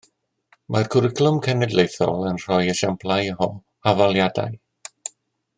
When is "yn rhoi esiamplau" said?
2.31-3.31